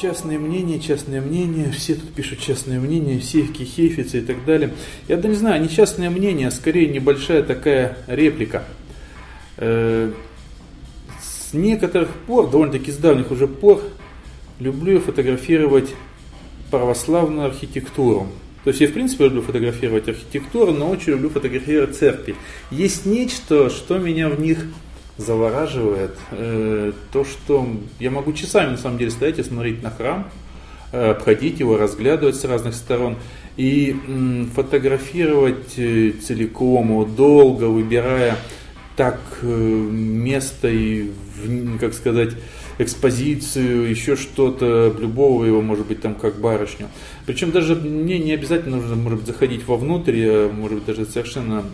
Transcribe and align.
частное 0.00 0.38
мнение, 0.38 0.80
частное 0.80 1.20
мнение, 1.20 1.70
все 1.70 1.94
тут 1.94 2.12
пишут 2.14 2.40
частное 2.40 2.78
мнение, 2.80 3.18
все 3.18 3.42
кихефицы 3.42 4.18
и 4.18 4.22
так 4.22 4.44
далее. 4.44 4.72
Я 5.08 5.16
да 5.16 5.28
не 5.28 5.34
знаю, 5.34 5.60
не 5.62 5.68
частное 5.68 6.10
мнение, 6.10 6.48
а 6.48 6.50
скорее 6.50 6.88
небольшая 6.88 7.42
такая 7.42 7.98
реплика. 8.06 8.64
Э, 9.56 10.12
с 11.20 11.52
некоторых 11.52 12.10
пор, 12.26 12.50
довольно-таки 12.50 12.92
с 12.92 12.96
давних 12.96 13.30
уже 13.30 13.48
пор, 13.48 13.82
люблю 14.60 15.00
фотографировать 15.00 15.90
православную 16.70 17.46
архитектуру. 17.46 18.28
То 18.64 18.70
есть 18.70 18.80
я 18.80 18.88
в 18.88 18.92
принципе 18.92 19.24
люблю 19.24 19.42
фотографировать 19.42 20.08
архитектуру, 20.08 20.72
но 20.72 20.90
очень 20.90 21.12
люблю 21.12 21.30
фотографировать 21.30 21.96
церкви. 21.96 22.36
Есть 22.70 23.06
нечто, 23.06 23.70
что 23.70 23.98
меня 23.98 24.28
в 24.28 24.40
них 24.40 24.66
завораживает. 25.18 26.16
Э, 26.30 26.92
то, 27.12 27.24
что 27.24 27.68
я 27.98 28.10
могу 28.10 28.32
часами 28.32 28.70
на 28.70 28.76
самом 28.78 28.98
деле 28.98 29.10
стоять 29.10 29.38
и 29.38 29.42
смотреть 29.42 29.82
на 29.82 29.90
храм, 29.90 30.30
э, 30.92 31.10
обходить 31.10 31.60
его, 31.60 31.76
разглядывать 31.76 32.36
с 32.36 32.44
разных 32.44 32.74
сторон 32.74 33.16
и 33.56 33.96
фотографировать 34.54 35.76
э, 35.76 36.12
целиком, 36.12 37.12
долго 37.14 37.64
выбирая 37.64 38.36
так 38.96 39.20
место 39.42 40.68
и, 40.68 41.10
как 41.78 41.94
сказать, 41.94 42.30
экспозицию, 42.78 43.88
еще 43.90 44.16
что-то, 44.16 44.94
любого 44.98 45.44
его, 45.44 45.60
может 45.62 45.86
быть, 45.86 46.00
там 46.00 46.14
как 46.14 46.40
барышню. 46.40 46.88
Причем 47.26 47.50
даже 47.50 47.74
мне 47.74 48.18
не 48.18 48.32
обязательно 48.32 48.76
нужно, 48.76 48.96
может 48.96 49.20
быть, 49.20 49.28
заходить 49.28 49.66
вовнутрь, 49.66 50.20
а 50.26 50.52
может 50.52 50.78
быть, 50.78 50.86
даже 50.86 51.06
совершенно 51.06 51.64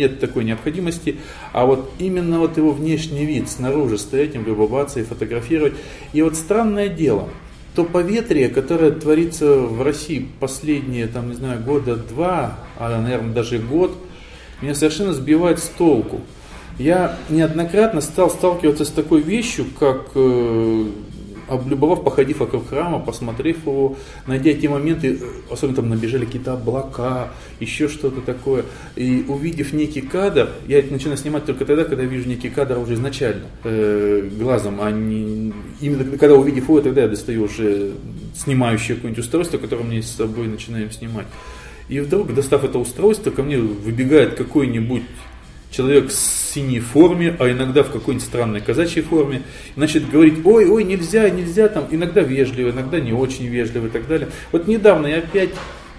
нет 0.00 0.18
такой 0.18 0.44
необходимости, 0.44 1.16
а 1.52 1.66
вот 1.66 1.92
именно 1.98 2.40
вот 2.40 2.56
его 2.56 2.72
внешний 2.72 3.24
вид, 3.24 3.48
снаружи 3.48 3.98
стоять, 3.98 4.34
им 4.34 4.46
любоваться 4.46 5.00
и 5.00 5.04
фотографировать. 5.04 5.74
И 6.12 6.22
вот 6.22 6.34
странное 6.36 6.88
дело, 6.88 7.28
то 7.74 7.84
поветрие, 7.84 8.48
которое 8.48 8.90
творится 8.90 9.56
в 9.56 9.82
России 9.82 10.26
последние, 10.40 11.06
там, 11.06 11.28
не 11.28 11.34
знаю, 11.34 11.60
года 11.62 11.96
два, 11.96 12.58
а, 12.78 13.00
наверное, 13.00 13.34
даже 13.34 13.58
год, 13.58 13.96
меня 14.60 14.74
совершенно 14.74 15.12
сбивает 15.12 15.58
с 15.58 15.68
толку. 15.68 16.20
Я 16.78 17.18
неоднократно 17.28 18.00
стал 18.00 18.30
сталкиваться 18.30 18.84
с 18.84 18.90
такой 18.90 19.20
вещью, 19.20 19.66
как 19.78 20.12
э, 20.14 20.86
облюбовав, 21.50 22.04
походив 22.04 22.38
вокруг 22.38 22.68
храма, 22.68 22.98
посмотрев 22.98 23.66
его, 23.66 23.96
найдя 24.26 24.52
те 24.54 24.68
моменты, 24.68 25.18
особенно 25.50 25.76
там 25.76 25.88
набежали 25.88 26.24
какие-то 26.24 26.54
облака, 26.54 27.30
еще 27.58 27.88
что-то 27.88 28.20
такое, 28.20 28.64
и 28.96 29.24
увидев 29.28 29.72
некий 29.72 30.00
кадр, 30.00 30.50
я 30.66 30.82
начинаю 30.88 31.16
снимать 31.16 31.44
только 31.44 31.64
тогда, 31.64 31.84
когда 31.84 32.04
вижу 32.04 32.28
некий 32.28 32.48
кадр 32.48 32.78
уже 32.78 32.94
изначально, 32.94 33.46
э, 33.64 34.28
глазом, 34.38 34.80
а 34.80 34.90
не... 34.90 35.52
Именно 35.80 36.16
когда 36.16 36.34
увидев 36.34 36.64
его, 36.64 36.80
тогда 36.80 37.02
я 37.02 37.08
достаю 37.08 37.44
уже 37.44 37.92
снимающее 38.36 38.96
какое-нибудь 38.96 39.24
устройство, 39.24 39.58
которое 39.58 39.84
мне 39.84 40.02
с 40.02 40.10
собой 40.10 40.46
начинаем 40.46 40.90
снимать. 40.90 41.26
И 41.88 41.98
вдруг, 41.98 42.32
достав 42.34 42.62
это 42.62 42.78
устройство, 42.78 43.30
ко 43.30 43.42
мне 43.42 43.58
выбегает 43.58 44.34
какой-нибудь 44.34 45.02
человек 45.70 46.08
в 46.08 46.12
синей 46.12 46.80
форме, 46.80 47.36
а 47.38 47.50
иногда 47.50 47.82
в 47.82 47.90
какой-нибудь 47.90 48.26
странной 48.26 48.60
казачьей 48.60 49.04
форме, 49.04 49.42
значит, 49.76 50.10
говорить, 50.10 50.44
ой, 50.44 50.68
ой, 50.68 50.84
нельзя, 50.84 51.30
нельзя, 51.30 51.68
там, 51.68 51.86
иногда 51.90 52.20
вежливо, 52.20 52.70
иногда 52.70 53.00
не 53.00 53.12
очень 53.12 53.46
вежливо 53.46 53.86
и 53.86 53.90
так 53.90 54.06
далее. 54.08 54.28
Вот 54.52 54.66
недавно 54.66 55.06
я 55.06 55.18
опять, 55.18 55.50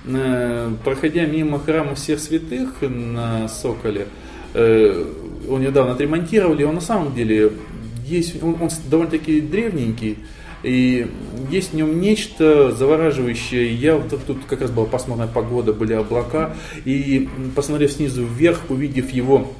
э, 0.06 0.72
проходя 0.84 1.25
мимо 1.25 1.59
храма 1.59 1.96
всех 1.96 2.19
святых 2.19 2.81
на 2.81 3.47
Соколе, 3.47 4.07
э, 4.53 5.06
он 5.50 5.62
недавно 5.62 5.94
отремонтировали, 5.94 6.63
он 6.63 6.75
на 6.75 6.81
самом 6.81 7.16
деле 7.16 7.53
есть, 8.06 8.44
он, 8.44 8.57
он 8.62 8.69
довольно-таки 8.90 9.40
древненький, 9.40 10.17
и 10.63 11.07
есть 11.50 11.72
в 11.72 11.75
нем 11.75 12.00
нечто 12.00 12.72
завораживающее. 12.72 13.73
Я 13.73 13.96
вот 13.96 14.13
тут 14.25 14.38
как 14.47 14.62
раз 14.62 14.69
была 14.69 14.85
пасмурная 14.85 15.28
погода, 15.28 15.73
были 15.73 15.94
облака. 15.94 16.56
И 16.85 17.28
посмотрев 17.56 17.91
снизу 17.91 18.25
вверх, 18.25 18.59
увидев 18.69 19.12
его 19.12 19.51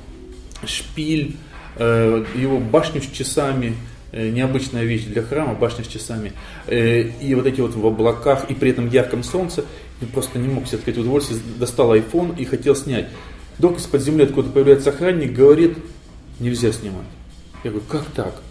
шпиль, 0.66 1.38
э, 1.78 2.26
его 2.36 2.60
башню 2.60 3.02
с 3.02 3.08
часами, 3.08 3.76
э, 4.12 4.30
необычная 4.30 4.84
вещь 4.84 5.06
для 5.06 5.22
храма, 5.22 5.54
башня 5.54 5.84
с 5.84 5.88
часами, 5.88 6.34
э, 6.68 7.10
и 7.22 7.36
вот 7.36 7.46
эти 7.46 7.62
вот 7.62 7.76
в 7.76 7.86
облаках, 7.86 8.50
и 8.50 8.54
при 8.54 8.72
этом 8.72 8.90
ярком 8.90 9.24
солнце, 9.24 9.66
я 10.02 10.08
просто 10.08 10.40
не 10.40 10.48
мог 10.48 10.68
себе 10.68 10.80
сказать 10.80 11.00
удовольствие, 11.00 11.40
достал 11.58 11.96
iPhone 11.96 12.38
и 12.38 12.46
хотел 12.46 12.76
снять. 12.76 13.08
Вдруг 13.58 13.78
из-под 13.78 14.02
земли 14.02 14.24
откуда 14.24 14.50
появляется 14.50 14.90
охранник, 14.90 15.34
говорит, 15.34 15.78
нельзя 16.40 16.72
снимать. 16.72 17.06
Я 17.64 17.72
говорю, 17.72 17.86
как 17.88 18.06
так? 18.16 18.42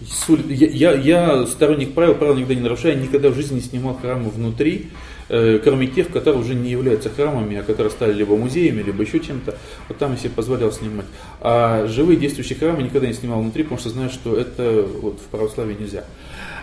Я, 0.00 0.68
я, 0.68 0.92
я 0.92 1.46
сторонник 1.46 1.94
правил, 1.94 2.14
правил 2.14 2.34
никогда 2.34 2.54
не 2.54 2.60
нарушаю, 2.60 3.00
никогда 3.00 3.30
в 3.30 3.34
жизни 3.34 3.56
не 3.56 3.60
снимал 3.60 3.94
храмы 3.96 4.30
внутри, 4.30 4.90
э, 5.28 5.58
кроме 5.62 5.86
тех, 5.86 6.08
которые 6.08 6.42
уже 6.42 6.54
не 6.54 6.70
являются 6.70 7.10
храмами, 7.10 7.56
а 7.56 7.62
которые 7.62 7.90
стали 7.90 8.12
либо 8.12 8.36
музеями, 8.36 8.82
либо 8.82 9.02
еще 9.02 9.20
чем-то. 9.20 9.56
Вот 9.88 9.98
там 9.98 10.12
я 10.12 10.18
себе 10.18 10.30
позволял 10.30 10.72
снимать. 10.72 11.06
А 11.40 11.86
живые 11.86 12.18
действующие 12.18 12.58
храмы 12.58 12.82
никогда 12.82 13.06
не 13.06 13.14
снимал 13.14 13.40
внутри, 13.40 13.62
потому 13.62 13.80
что 13.80 13.90
знаю, 13.90 14.10
что 14.10 14.36
это 14.36 14.86
вот 15.00 15.20
в 15.20 15.28
православии 15.30 15.76
нельзя. 15.78 16.04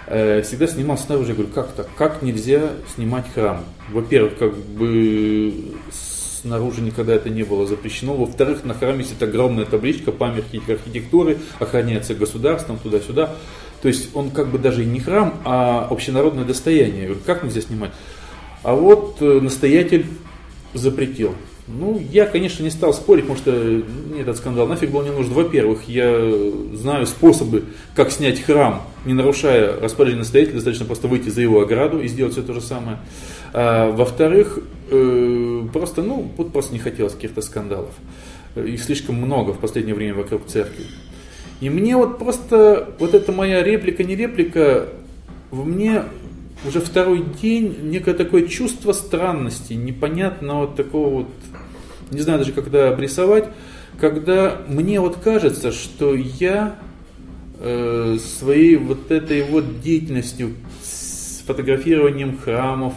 Э, 0.07 0.41
всегда 0.41 0.67
снимал 0.67 0.97
снаружи, 0.97 1.29
я 1.29 1.35
говорю, 1.35 1.53
как 1.53 1.71
так? 1.71 1.87
Как 1.95 2.21
нельзя 2.21 2.71
снимать 2.95 3.25
храм? 3.33 3.63
Во-первых, 3.91 4.37
как 4.37 4.55
бы 4.55 5.53
снаружи 6.41 6.81
никогда 6.81 7.13
это 7.13 7.29
не 7.29 7.43
было 7.43 7.67
запрещено. 7.67 8.13
Во-вторых, 8.15 8.63
на 8.63 8.73
храме 8.73 8.99
есть 8.99 9.21
огромная 9.21 9.65
табличка 9.65 10.11
памятник 10.11 10.69
архитектуры, 10.69 11.37
охраняется 11.59 12.15
государством, 12.15 12.79
туда-сюда. 12.79 13.35
То 13.81 13.87
есть 13.87 14.09
он 14.15 14.29
как 14.31 14.49
бы 14.49 14.59
даже 14.59 14.83
и 14.83 14.85
не 14.85 14.99
храм, 14.99 15.35
а 15.43 15.87
общенародное 15.89 16.45
достояние. 16.45 17.15
Как 17.25 17.43
нельзя 17.43 17.61
снимать? 17.61 17.91
А 18.63 18.75
вот 18.75 19.17
э, 19.21 19.39
настоятель 19.41 20.05
запретил. 20.73 21.33
Ну, 21.67 22.01
я, 22.11 22.25
конечно, 22.25 22.63
не 22.63 22.69
стал 22.69 22.93
спорить, 22.93 23.27
потому 23.27 23.39
что 23.39 23.83
этот 24.19 24.37
скандал 24.37 24.67
нафиг 24.67 24.91
был 24.91 25.03
не 25.03 25.11
нужен. 25.11 25.33
Во-первых, 25.33 25.87
я 25.87 26.31
знаю 26.73 27.05
способы, 27.05 27.65
как 27.95 28.11
снять 28.11 28.41
храм, 28.41 28.83
не 29.05 29.13
нарушая 29.13 29.79
распоряжение 29.79 30.19
настоятеля, 30.19 30.55
достаточно 30.55 30.85
просто 30.85 31.07
выйти 31.07 31.29
за 31.29 31.41
его 31.41 31.61
ограду 31.61 32.01
и 32.01 32.07
сделать 32.07 32.33
все 32.33 32.41
то 32.41 32.53
же 32.53 32.61
самое. 32.61 32.97
А, 33.53 33.91
во-вторых, 33.91 34.59
э, 34.89 35.67
просто, 35.73 36.03
ну, 36.03 36.31
вот 36.37 36.51
просто 36.51 36.73
не 36.73 36.79
хотелось 36.79 37.13
каких-то 37.13 37.41
скандалов. 37.41 37.93
Их 38.55 38.81
слишком 38.83 39.15
много 39.15 39.51
в 39.53 39.59
последнее 39.59 39.95
время 39.95 40.15
вокруг 40.15 40.45
церкви. 40.47 40.85
И 41.61 41.69
мне 41.69 41.95
вот 41.95 42.17
просто, 42.17 42.93
вот 42.99 43.13
эта 43.13 43.31
моя 43.31 43.63
реплика, 43.63 44.03
не 44.03 44.15
реплика, 44.15 44.87
в 45.51 45.65
мне 45.65 46.03
уже 46.65 46.79
второй 46.79 47.23
день 47.41 47.77
некое 47.83 48.13
такое 48.13 48.47
чувство 48.47 48.93
странности, 48.93 49.73
непонятного 49.73 50.67
такого 50.67 51.09
вот, 51.09 51.29
не 52.11 52.21
знаю 52.21 52.39
даже 52.39 52.51
это 52.51 52.89
обрисовать, 52.89 53.45
когда 53.99 54.61
мне 54.67 54.99
вот 54.99 55.17
кажется, 55.17 55.71
что 55.71 56.15
я 56.15 56.75
э, 57.59 58.17
своей 58.39 58.75
вот 58.77 59.11
этой 59.11 59.43
вот 59.43 59.81
деятельностью 59.81 60.55
с 60.83 61.43
фотографированием 61.45 62.37
храмов, 62.37 62.93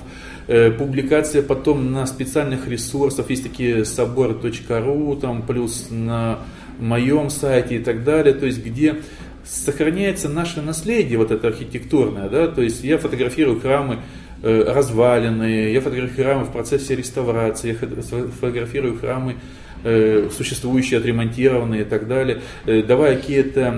публикация 0.47 1.43
потом 1.43 1.93
на 1.93 2.06
специальных 2.06 2.69
ресурсах, 2.69 3.31
есть 3.31 3.43
такие 3.43 3.84
соборы.ру, 3.84 5.16
там 5.16 5.43
плюс 5.43 5.88
на 5.91 6.41
моем 6.78 7.30
сайте 7.30 7.77
и 7.77 7.78
так 7.78 8.04
далее, 8.04 8.34
то 8.34 8.47
есть 8.47 8.65
где 8.65 8.97
сохраняется 9.45 10.28
наше 10.28 10.63
наследие, 10.63 11.19
вот 11.19 11.30
это 11.30 11.48
архитектурное, 11.48 12.28
да, 12.28 12.48
то 12.48 12.63
есть 12.63 12.83
я 12.83 12.98
фотографирую 12.98 13.60
храмы 13.60 13.98
э, 14.42 14.65
разваленные, 14.66 15.72
я 15.72 15.80
фотографирую 15.80 16.27
храмы 16.27 16.45
в 16.45 16.53
процессе 16.53 16.97
реставрации, 16.97 17.77
я 17.80 18.30
фотографирую 18.41 18.98
храмы 18.98 19.36
э, 19.84 20.30
существующие, 20.34 20.98
отремонтированные 20.98 21.83
и 21.83 21.84
так 21.84 22.09
далее, 22.09 22.41
э, 22.65 22.83
давая 22.83 23.16
какие-то 23.16 23.71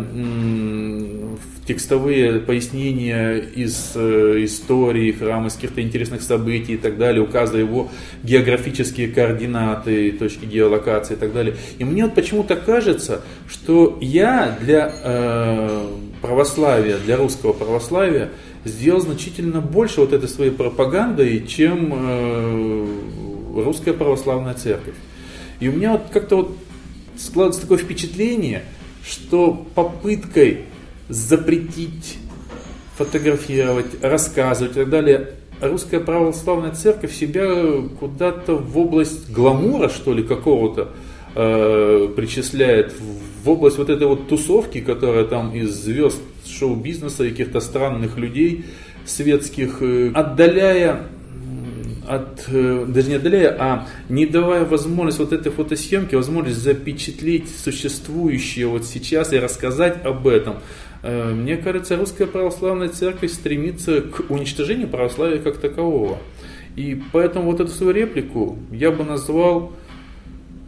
текстовые 1.66 2.40
пояснения 2.40 3.38
из 3.38 3.92
э, 3.94 4.44
истории 4.44 5.12
храма, 5.12 5.48
из 5.48 5.54
каких-то 5.54 5.82
интересных 5.82 6.22
событий 6.22 6.74
и 6.74 6.76
так 6.76 6.96
далее, 6.96 7.22
указывая 7.22 7.62
его 7.62 7.90
географические 8.22 9.08
координаты, 9.08 10.12
точки 10.12 10.44
геолокации 10.44 11.14
и 11.14 11.16
так 11.16 11.32
далее. 11.32 11.56
И 11.78 11.84
мне 11.84 12.04
вот 12.04 12.14
почему-то 12.14 12.56
кажется, 12.56 13.22
что 13.48 13.98
я 14.00 14.56
для 14.60 14.92
э, 15.02 15.86
православия, 16.22 16.98
для 16.98 17.16
русского 17.16 17.52
православия 17.52 18.30
сделал 18.64 19.00
значительно 19.00 19.60
больше 19.60 20.00
вот 20.00 20.12
этой 20.12 20.28
своей 20.28 20.52
пропагандой, 20.52 21.46
чем 21.46 21.92
э, 21.92 22.86
русская 23.62 23.92
православная 23.92 24.54
церковь. 24.54 24.94
И 25.58 25.68
у 25.68 25.72
меня 25.72 25.92
вот 25.92 26.02
как-то 26.12 26.36
вот 26.36 26.56
складывается 27.16 27.62
такое 27.62 27.78
впечатление, 27.78 28.62
что 29.04 29.66
попыткой 29.74 30.66
запретить 31.08 32.18
фотографировать, 32.96 34.02
рассказывать 34.02 34.72
и 34.72 34.80
так 34.80 34.90
далее, 34.90 35.30
русская 35.60 36.00
православная 36.00 36.72
церковь 36.72 37.14
себя 37.14 37.82
куда-то 37.98 38.56
в 38.56 38.76
область 38.78 39.30
гламура, 39.30 39.88
что 39.88 40.12
ли, 40.14 40.22
какого-то 40.22 40.92
э, 41.34 42.08
причисляет, 42.16 42.94
в 43.44 43.48
область 43.48 43.78
вот 43.78 43.90
этой 43.90 44.06
вот 44.06 44.28
тусовки, 44.28 44.80
которая 44.80 45.24
там 45.24 45.54
из 45.54 45.70
звезд 45.70 46.20
шоу-бизнеса 46.46 47.24
и 47.24 47.30
каких-то 47.30 47.60
странных 47.60 48.16
людей 48.18 48.64
светских, 49.04 49.82
э, 49.82 50.10
отдаляя 50.14 51.08
от, 52.08 52.44
э, 52.48 52.86
даже 52.88 53.08
не 53.08 53.14
отдаляя, 53.16 53.56
а 53.58 53.86
не 54.08 54.26
давая 54.26 54.64
возможность 54.64 55.18
вот 55.18 55.32
этой 55.32 55.52
фотосъемки, 55.52 56.14
возможность 56.14 56.58
запечатлеть 56.58 57.48
существующее 57.48 58.66
вот 58.66 58.84
сейчас 58.84 59.32
и 59.32 59.38
рассказать 59.38 60.04
об 60.04 60.26
этом. 60.26 60.56
Э, 61.06 61.32
мне 61.32 61.56
кажется, 61.56 61.96
русская 61.96 62.26
православная 62.26 62.88
церковь 62.88 63.30
стремится 63.30 64.00
к 64.00 64.28
уничтожению 64.28 64.88
православия 64.88 65.38
как 65.38 65.58
такового. 65.58 66.18
И 66.74 67.00
поэтому 67.12 67.52
вот 67.52 67.60
эту 67.60 67.70
свою 67.70 67.92
реплику 67.92 68.58
я 68.72 68.90
бы 68.90 69.04
назвал 69.04 69.72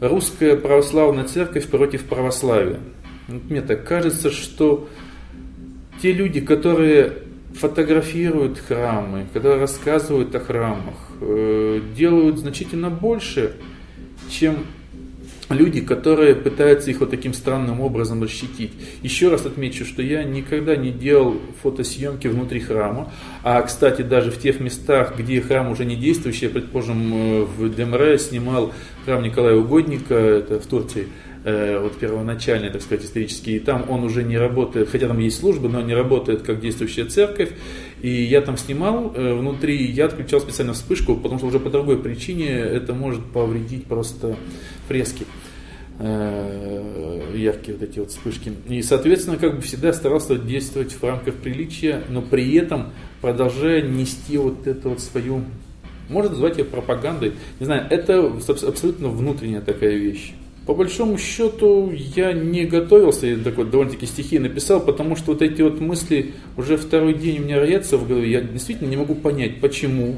«Русская 0.01 0.57
православная 0.57 1.25
церковь 1.25 1.67
против 1.67 2.05
православия». 2.05 2.79
Мне 3.27 3.63
так 3.63 3.85
кажется, 3.85 4.31
что 4.31 4.89
те 6.01 6.13
люди, 6.13 6.41
которые 6.41 7.15
фотографируют 7.55 8.59
храмы, 8.59 9.27
которые 9.33 9.61
рассказывают 9.61 10.33
о 10.37 10.39
храмах, 10.39 10.95
э, 11.21 11.81
делают 11.97 12.39
значительно 12.39 12.91
больше, 12.91 13.57
чем 14.31 14.59
люди, 15.49 15.81
которые 15.81 16.35
пытаются 16.35 16.91
их 16.91 17.01
вот 17.01 17.11
таким 17.11 17.33
странным 17.33 17.81
образом 17.81 18.21
защитить. 18.21 18.73
Еще 19.03 19.29
раз 19.29 19.47
отмечу, 19.47 19.85
что 19.85 20.03
я 20.03 20.25
никогда 20.25 20.77
не 20.77 20.91
делал 20.91 21.37
фотосъемки 21.63 22.27
внутри 22.29 22.61
храма, 22.61 23.13
а, 23.43 23.63
кстати, 23.63 24.03
даже 24.03 24.31
в 24.31 24.39
тех 24.39 24.61
местах, 24.61 25.15
где 25.19 25.41
храм 25.41 25.71
уже 25.71 25.85
не 25.85 25.97
действующий, 25.97 26.47
я, 26.47 26.51
предположим, 26.51 27.15
э, 27.15 27.45
в 27.45 27.75
Демре 27.75 28.19
снимал 28.19 28.73
храм 29.05 29.23
Николая 29.23 29.57
Угодника, 29.57 30.15
это 30.15 30.61
в 30.61 30.67
Турции, 30.67 31.09
э, 31.45 31.79
вот 31.81 31.97
первоначальный, 31.97 32.71
так 32.71 32.83
сказать, 32.83 33.05
исторический, 33.05 33.57
и 33.57 33.59
там 33.59 33.85
он 33.89 34.05
уже 34.05 34.23
не 34.23 34.37
работает, 34.37 34.89
хотя 34.91 35.09
там 35.09 35.19
есть 35.19 35.41
службы, 35.41 35.69
но 35.69 35.81
не 35.81 35.95
работает 35.95 36.43
как 36.43 36.61
действующая 36.61 37.05
церковь, 37.05 37.51
и 38.03 38.23
я 38.25 38.41
там 38.41 38.57
снимал 38.57 39.13
э, 39.15 39.35
внутри, 39.35 39.91
я 39.91 40.07
отключал 40.07 40.41
специально 40.41 40.73
вспышку, 40.73 41.17
потому 41.17 41.39
что 41.39 41.49
уже 41.49 41.59
по 41.59 41.71
другой 41.71 41.99
причине 41.99 42.49
это 42.49 42.95
может 42.95 43.25
повредить 43.25 43.87
просто 43.87 44.37
фрески 44.87 45.27
э, 45.99 47.33
яркие 47.35 47.77
вот 47.77 47.89
эти 47.89 47.99
вот 47.99 48.11
вспышки. 48.11 48.53
И, 48.69 48.83
соответственно, 48.83 49.37
как 49.37 49.57
бы 49.57 49.63
всегда 49.63 49.93
старался 49.93 50.37
действовать 50.37 50.93
в 50.93 51.03
рамках 51.03 51.35
приличия, 51.35 52.03
но 52.09 52.23
при 52.23 52.55
этом 52.55 52.93
продолжая 53.21 53.83
нести 53.83 54.37
вот 54.37 54.67
эту 54.67 54.91
вот 54.91 55.01
свою, 55.01 55.43
можно 56.09 56.31
назвать 56.31 56.59
ее 56.59 56.65
пропагандой, 56.65 57.33
не 57.59 57.67
знаю, 57.67 57.87
это 57.91 58.33
абсолютно 58.47 59.09
внутренняя 59.09 59.61
такая 59.61 59.97
вещь. 59.97 60.35
По 60.69 60.75
большому 60.75 61.17
счету 61.17 61.91
я 61.95 62.35
не 62.35 62.67
готовился, 62.67 63.27
я 63.27 63.39
такой 63.39 63.65
довольно-таки 63.65 64.05
стихи 64.05 64.39
написал, 64.39 64.81
потому 64.83 65.17
что 65.17 65.33
вот 65.33 65.41
эти 65.41 65.63
вот 65.63 65.81
мысли 65.81 66.35
уже 66.59 66.77
второй 66.77 67.15
день 67.15 67.39
у 67.39 67.45
меня 67.45 67.59
роятся 67.59 67.97
в 67.97 68.07
голове. 68.07 68.31
Я 68.31 68.43
действительно 68.43 68.91
не 68.91 68.99
могу 68.99 69.15
понять, 69.15 69.63
почему, 69.63 70.17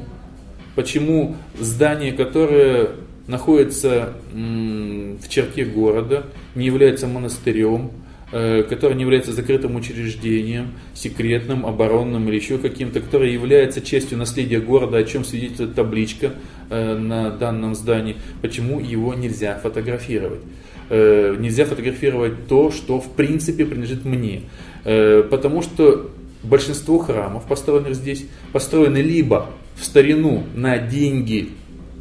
почему 0.75 1.37
здание, 1.57 2.11
которое 2.11 2.89
находится 3.27 4.15
в 4.33 5.29
черте 5.29 5.63
города, 5.63 6.25
не 6.53 6.65
является 6.65 7.07
монастырем, 7.07 7.91
э, 8.31 8.63
которое 8.63 8.95
не 8.95 9.01
является 9.01 9.31
закрытым 9.31 9.75
учреждением, 9.75 10.73
секретным, 10.93 11.65
оборонным 11.65 12.27
или 12.29 12.35
еще 12.35 12.57
каким-то, 12.57 12.99
которое 12.99 13.31
является 13.31 13.81
частью 13.81 14.17
наследия 14.17 14.59
города, 14.59 14.97
о 14.97 15.03
чем 15.03 15.23
свидетельствует 15.23 15.75
табличка 15.75 16.33
э, 16.69 16.97
на 16.97 17.29
данном 17.31 17.75
здании, 17.75 18.17
почему 18.41 18.79
его 18.79 19.13
нельзя 19.13 19.59
фотографировать. 19.59 20.41
Э, 20.89 21.35
нельзя 21.39 21.65
фотографировать 21.65 22.47
то, 22.47 22.71
что 22.71 22.99
в 22.99 23.11
принципе 23.11 23.65
принадлежит 23.65 24.05
мне. 24.05 24.43
Потому 24.83 25.61
что 25.61 26.09
большинство 26.41 26.97
храмов, 26.97 27.45
построенных 27.45 27.93
здесь, 27.93 28.25
построены 28.51 28.97
либо 28.97 29.51
в 29.75 29.83
старину 29.85 30.43
на 30.55 30.79
деньги 30.79 31.49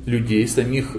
людей, 0.07 0.49
самих 0.49 0.97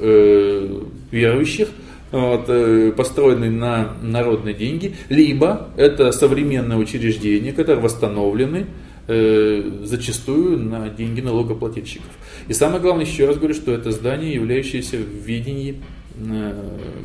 верующих, 1.12 1.69
вот, 2.11 2.45
э, 2.47 2.91
построенный 2.91 3.49
на 3.49 3.95
народные 4.01 4.53
деньги, 4.53 4.95
либо 5.09 5.69
это 5.77 6.11
современные 6.11 6.77
учреждения, 6.77 7.53
которые 7.53 7.81
восстановлены 7.81 8.67
э, 9.07 9.79
зачастую 9.83 10.59
на 10.59 10.89
деньги 10.89 11.21
налогоплательщиков. 11.21 12.11
И 12.47 12.53
самое 12.53 12.81
главное, 12.81 13.05
еще 13.05 13.25
раз 13.25 13.37
говорю, 13.37 13.53
что 13.53 13.71
это 13.71 13.91
здание, 13.91 14.33
являющееся 14.33 14.97
в 14.97 15.25
видении 15.25 15.81
э, 16.17 16.53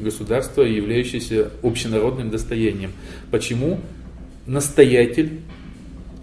государства, 0.00 0.62
являющееся 0.62 1.50
общенародным 1.62 2.30
достоянием. 2.30 2.92
Почему 3.30 3.80
настоятель 4.46 5.40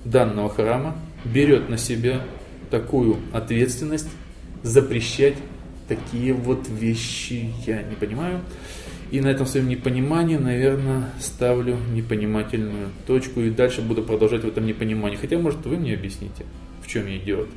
данного 0.06 0.50
храма 0.50 0.96
берет 1.26 1.70
на 1.70 1.78
себя 1.78 2.22
такую 2.70 3.18
ответственность 3.32 4.10
запрещать 4.64 5.36
такие 5.88 6.34
вот 6.34 6.68
вещи 6.68 7.52
я 7.66 7.82
не 7.84 7.96
понимаю. 7.96 8.42
И 9.12 9.22
на 9.22 9.28
этом 9.28 9.46
своем 9.46 9.68
непонимании, 9.68 10.38
наверное, 10.38 11.12
ставлю 11.20 11.78
непонимательную 11.94 12.90
точку 13.06 13.42
и 13.42 13.52
дальше 13.52 13.82
буду 13.82 14.02
продолжать 14.02 14.44
в 14.44 14.48
этом 14.48 14.66
непонимании. 14.66 15.18
Хотя, 15.18 15.38
может, 15.38 15.64
вы 15.66 15.78
мне 15.78 15.94
объясните, 15.94 16.46
в 16.82 16.88
чем 16.88 17.08
я 17.08 17.18
идиот. 17.18 17.50